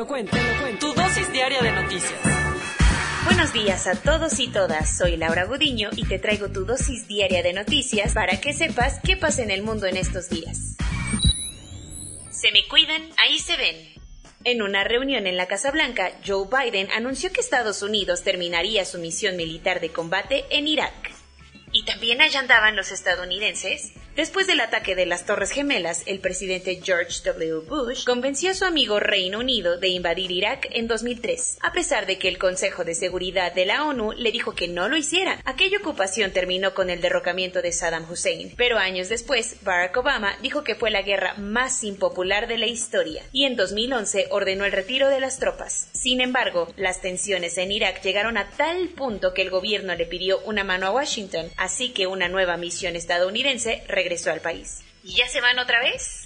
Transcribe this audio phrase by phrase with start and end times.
[0.00, 0.86] Lo cuento, te lo cuento.
[0.86, 2.18] Tu dosis diaria de noticias.
[3.26, 7.42] Buenos días a todos y todas, soy Laura Gudiño y te traigo tu dosis diaria
[7.42, 10.78] de noticias para que sepas qué pasa en el mundo en estos días.
[12.30, 13.76] Se me cuidan, ahí se ven.
[14.44, 18.98] En una reunión en la Casa Blanca, Joe Biden anunció que Estados Unidos terminaría su
[18.98, 21.12] misión militar de combate en Irak.
[21.72, 23.92] ¿Y también allá andaban los estadounidenses?
[24.20, 27.66] Después del ataque de las Torres Gemelas, el presidente George W.
[27.66, 32.18] Bush convenció a su amigo Reino Unido de invadir Irak en 2003, a pesar de
[32.18, 35.40] que el Consejo de Seguridad de la ONU le dijo que no lo hiciera.
[35.46, 40.64] Aquella ocupación terminó con el derrocamiento de Saddam Hussein, pero años después, Barack Obama dijo
[40.64, 45.08] que fue la guerra más impopular de la historia y en 2011 ordenó el retiro
[45.08, 45.88] de las tropas.
[45.94, 50.40] Sin embargo, las tensiones en Irak llegaron a tal punto que el gobierno le pidió
[50.40, 54.09] una mano a Washington, así que una nueva misión estadounidense regresó
[55.02, 56.19] ¿Y ya se van otra vez?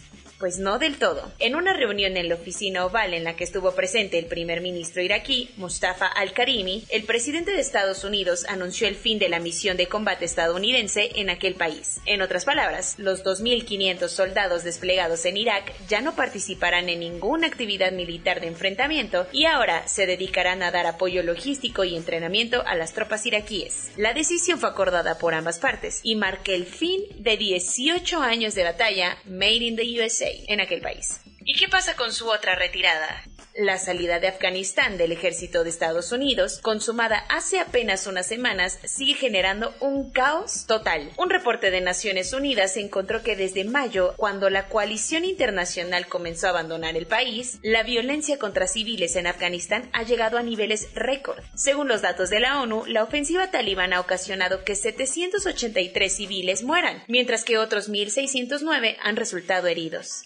[0.44, 1.32] Pues no del todo.
[1.38, 5.00] En una reunión en la oficina oval en la que estuvo presente el primer ministro
[5.00, 9.86] iraquí, Mustafa al-Karimi, el presidente de Estados Unidos anunció el fin de la misión de
[9.86, 11.98] combate estadounidense en aquel país.
[12.04, 17.92] En otras palabras, los 2.500 soldados desplegados en Irak ya no participarán en ninguna actividad
[17.92, 22.92] militar de enfrentamiento y ahora se dedicarán a dar apoyo logístico y entrenamiento a las
[22.92, 23.92] tropas iraquíes.
[23.96, 28.64] La decisión fue acordada por ambas partes y marca el fin de 18 años de
[28.64, 31.20] batalla Made in the USA en aquel país.
[31.46, 33.22] ¿Y qué pasa con su otra retirada?
[33.56, 39.14] La salida de Afganistán del ejército de Estados Unidos, consumada hace apenas unas semanas, sigue
[39.14, 41.12] generando un caos total.
[41.18, 46.50] Un reporte de Naciones Unidas encontró que desde mayo, cuando la coalición internacional comenzó a
[46.50, 51.44] abandonar el país, la violencia contra civiles en Afganistán ha llegado a niveles récord.
[51.54, 57.04] Según los datos de la ONU, la ofensiva talibán ha ocasionado que 783 civiles mueran,
[57.06, 60.24] mientras que otros 1.609 han resultado heridos.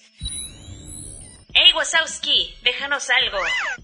[1.61, 2.55] ¡Ey, Wasowski!
[2.63, 3.39] ¡Déjanos algo!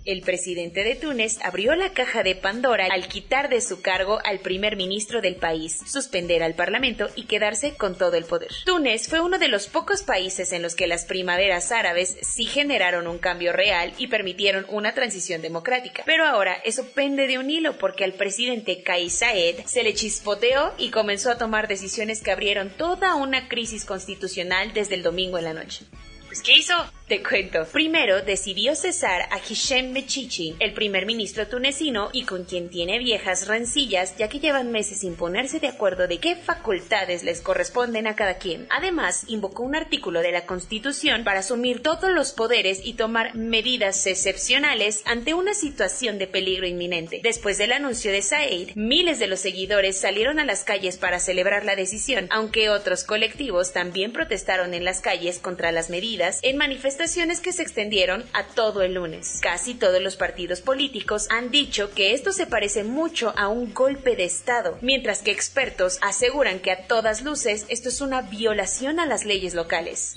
[0.04, 4.38] El presidente de Túnez abrió la caja de Pandora al quitar de su cargo al
[4.38, 8.52] primer ministro del país, suspender al parlamento y quedarse con todo el poder.
[8.64, 13.08] Túnez fue uno de los pocos países en los que las primaveras árabes sí generaron
[13.08, 16.04] un cambio real y permitieron una transición democrática.
[16.06, 20.74] Pero ahora eso pende de un hilo porque al presidente Kais Saed se le chispoteó
[20.78, 25.44] y comenzó a tomar decisiones que abrieron toda una crisis constitucional desde el domingo en
[25.44, 25.86] la noche.
[26.34, 26.74] Pues, ¿qué hizo?
[27.06, 27.66] Te cuento.
[27.66, 33.46] Primero decidió cesar a Hichem Mechichi, el primer ministro tunecino y con quien tiene viejas
[33.46, 38.16] rencillas ya que llevan meses sin ponerse de acuerdo de qué facultades les corresponden a
[38.16, 38.66] cada quien.
[38.70, 44.06] Además, invocó un artículo de la Constitución para asumir todos los poderes y tomar medidas
[44.06, 47.20] excepcionales ante una situación de peligro inminente.
[47.22, 51.66] Después del anuncio de Said, miles de los seguidores salieron a las calles para celebrar
[51.66, 57.40] la decisión, aunque otros colectivos también protestaron en las calles contra las medidas en manifestaciones
[57.40, 59.38] que se extendieron a todo el lunes.
[59.42, 64.16] Casi todos los partidos políticos han dicho que esto se parece mucho a un golpe
[64.16, 69.06] de Estado, mientras que expertos aseguran que a todas luces esto es una violación a
[69.06, 70.14] las leyes locales.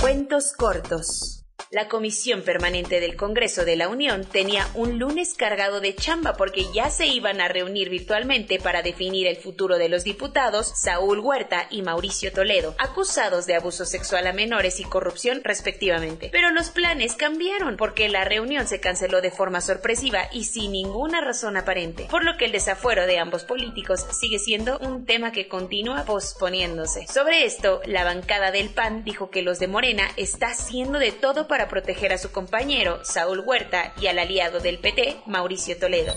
[0.00, 1.35] Cuentos cortos.
[1.76, 6.64] La Comisión Permanente del Congreso de la Unión tenía un lunes cargado de chamba porque
[6.72, 11.66] ya se iban a reunir virtualmente para definir el futuro de los diputados Saúl Huerta
[11.68, 16.30] y Mauricio Toledo, acusados de abuso sexual a menores y corrupción respectivamente.
[16.32, 21.20] Pero los planes cambiaron porque la reunión se canceló de forma sorpresiva y sin ninguna
[21.20, 25.46] razón aparente, por lo que el desafuero de ambos políticos sigue siendo un tema que
[25.46, 27.06] continúa posponiéndose.
[27.06, 31.46] Sobre esto, la bancada del PAN dijo que los de Morena está haciendo de todo
[31.46, 36.14] para proteger a su compañero, Saúl Huerta, y al aliado del PT, Mauricio Toledo.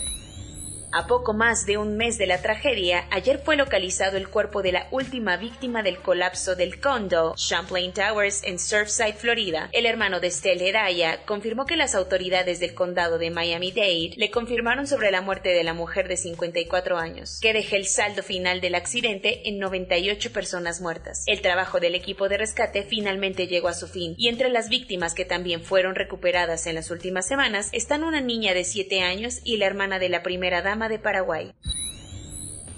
[0.92, 4.72] A poco más de un mes de la tragedia, ayer fue localizado el cuerpo de
[4.72, 9.68] la última víctima del colapso del condo Champlain Towers en Surfside, Florida.
[9.70, 14.88] El hermano de Estelle Hedaya confirmó que las autoridades del condado de Miami-Dade le confirmaron
[14.88, 18.74] sobre la muerte de la mujer de 54 años, que deja el saldo final del
[18.74, 21.22] accidente en 98 personas muertas.
[21.26, 25.14] El trabajo del equipo de rescate finalmente llegó a su fin, y entre las víctimas
[25.14, 29.58] que también fueron recuperadas en las últimas semanas están una niña de 7 años y
[29.58, 31.52] la hermana de la primera dama de Paraguay.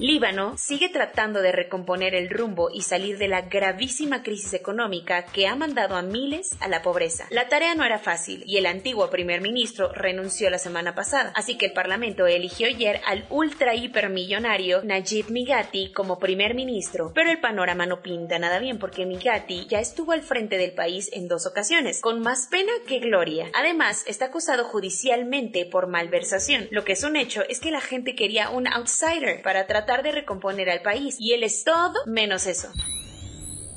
[0.03, 5.47] Líbano sigue tratando de recomponer el rumbo y salir de la gravísima crisis económica que
[5.47, 7.29] ha mandado a miles a la pobreza.
[7.31, 11.57] La tarea no era fácil y el antiguo primer ministro renunció la semana pasada, así
[11.57, 17.13] que el Parlamento eligió ayer al ultra hipermillonario Najib Migati como primer ministro.
[17.15, 21.11] Pero el panorama no pinta nada bien porque Migati ya estuvo al frente del país
[21.13, 23.53] en dos ocasiones, con más pena que gloria.
[23.55, 26.67] Además, está acusado judicialmente por malversación.
[26.73, 30.13] Lo que es un hecho es que la gente quería un outsider para tratar de
[30.13, 32.73] recomponer al país, y él es todo menos eso.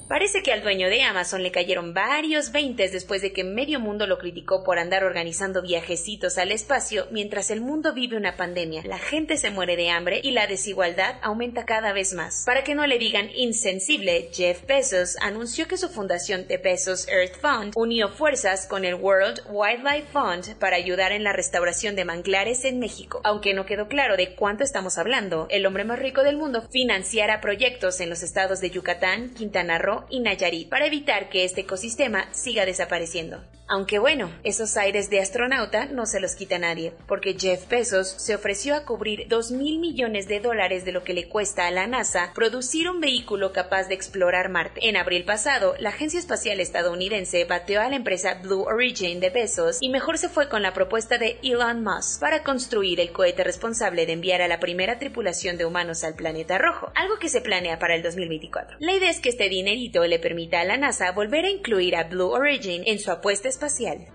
[0.08, 4.06] Parece que al dueño de Amazon le cayeron varios veintes después de que medio mundo
[4.06, 8.84] lo criticó por andar organizando viajecitos al espacio mientras el mundo vive una pandemia.
[8.86, 12.44] La gente se muere de hambre y la desigualdad aumenta cada vez más.
[12.46, 17.40] Para que no le digan insensible, Jeff Bezos anunció que su fundación The Bezos Earth
[17.42, 22.64] Fund unió fuerzas con el World Wildlife Fund para ayudar en la restauración de manglares
[22.64, 23.22] en México.
[23.24, 27.42] Aunque no quedó claro de cuánto estamos hablando, el hombre más rico del mundo financiará
[27.42, 32.28] proyectos en los estados de Yucatán, Quintana Roo, y Nayarit para evitar que este ecosistema
[32.34, 33.42] siga desapareciendo.
[33.68, 38.36] Aunque bueno, esos aires de astronauta no se los quita nadie, porque Jeff Bezos se
[38.36, 41.88] ofreció a cubrir 2 mil millones de dólares de lo que le cuesta a la
[41.88, 44.88] NASA producir un vehículo capaz de explorar Marte.
[44.88, 49.78] En abril pasado, la Agencia Espacial Estadounidense bateó a la empresa Blue Origin de Bezos
[49.82, 54.06] y mejor se fue con la propuesta de Elon Musk para construir el cohete responsable
[54.06, 57.80] de enviar a la primera tripulación de humanos al planeta rojo, algo que se planea
[57.80, 58.78] para el 2024.
[58.80, 62.04] La idea es que este dinerito le permita a la NASA volver a incluir a
[62.04, 64.06] Blue Origin en su apuesta espacial.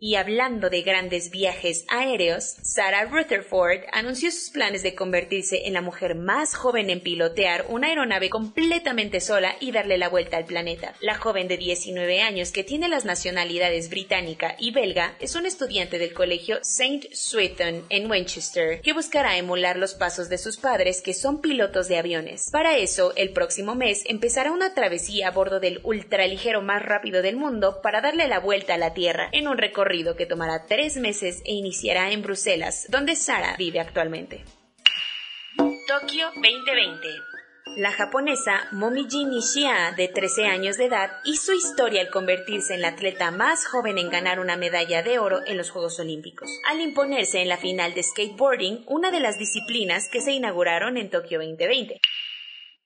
[0.00, 5.80] Y hablando de grandes viajes aéreos, Sarah Rutherford anunció sus planes de convertirse en la
[5.80, 10.94] mujer más joven en pilotear una aeronave completamente sola y darle la vuelta al planeta.
[11.00, 15.98] La joven de 19 años que tiene las nacionalidades británica y belga es un estudiante
[15.98, 17.08] del colegio St.
[17.12, 21.98] Swithin en Winchester que buscará emular los pasos de sus padres que son pilotos de
[21.98, 22.50] aviones.
[22.52, 27.34] Para eso, el próximo mes empezará una travesía a bordo del ultraligero más rápido del
[27.34, 31.40] mundo para darle la vuelta a la Tierra en un recorrido que tomará tres meses
[31.46, 34.44] e iniciará en Bruselas, donde Sara vive actualmente.
[35.86, 37.08] Tokio 2020
[37.78, 42.88] la japonesa Momiji Nishia, de 13 años de edad, hizo historia al convertirse en la
[42.88, 47.40] atleta más joven en ganar una medalla de oro en los Juegos Olímpicos, al imponerse
[47.40, 52.00] en la final de skateboarding, una de las disciplinas que se inauguraron en Tokio 2020.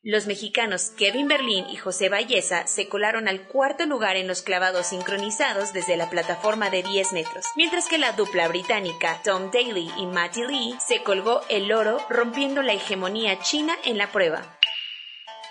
[0.04, 4.88] Los mexicanos Kevin Berlín y José Valleza se colaron al cuarto lugar en los clavados
[4.88, 10.06] sincronizados desde la plataforma de 10 metros, mientras que la dupla británica Tom Daly y
[10.06, 14.58] Matty Lee se colgó el oro rompiendo la hegemonía china en la prueba.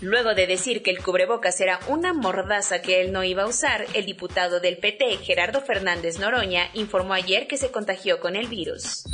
[0.00, 3.84] Luego de decir que el cubrebocas era una mordaza que él no iba a usar,
[3.92, 9.04] el diputado del PT, Gerardo Fernández Noroña, informó ayer que se contagió con el virus.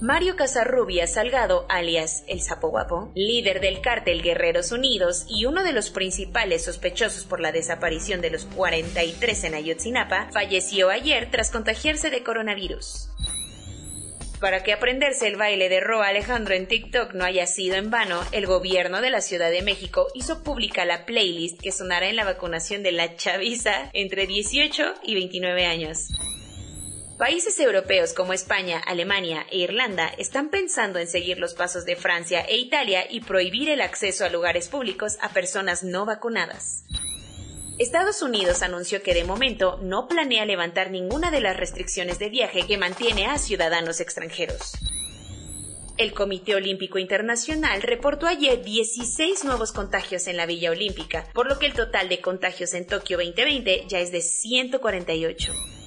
[0.00, 5.74] Mario Casarrubia Salgado, alias El Sapo Guapo, líder del cártel Guerreros Unidos y uno de
[5.74, 12.08] los principales sospechosos por la desaparición de los 43 en Ayotzinapa, falleció ayer tras contagiarse
[12.08, 13.10] de coronavirus.
[14.40, 18.22] Para que aprenderse el baile de Roa Alejandro en TikTok no haya sido en vano,
[18.32, 22.24] el gobierno de la Ciudad de México hizo pública la playlist que sonará en la
[22.24, 26.08] vacunación de la chaviza entre 18 y 29 años.
[27.20, 32.40] Países europeos como España, Alemania e Irlanda están pensando en seguir los pasos de Francia
[32.40, 36.86] e Italia y prohibir el acceso a lugares públicos a personas no vacunadas.
[37.78, 42.66] Estados Unidos anunció que de momento no planea levantar ninguna de las restricciones de viaje
[42.66, 44.72] que mantiene a ciudadanos extranjeros.
[45.98, 51.58] El Comité Olímpico Internacional reportó ayer 16 nuevos contagios en la Villa Olímpica, por lo
[51.58, 55.79] que el total de contagios en Tokio 2020 ya es de 148.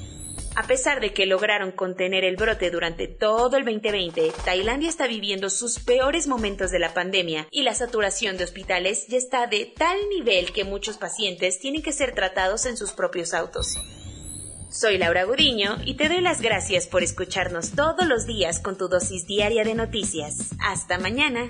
[0.55, 5.49] A pesar de que lograron contener el brote durante todo el 2020, Tailandia está viviendo
[5.49, 9.97] sus peores momentos de la pandemia y la saturación de hospitales ya está de tal
[10.09, 13.77] nivel que muchos pacientes tienen que ser tratados en sus propios autos.
[14.69, 18.87] Soy Laura Gudiño y te doy las gracias por escucharnos todos los días con tu
[18.87, 20.51] dosis diaria de noticias.
[20.59, 21.49] Hasta mañana.